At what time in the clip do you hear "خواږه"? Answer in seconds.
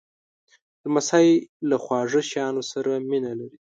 1.83-2.21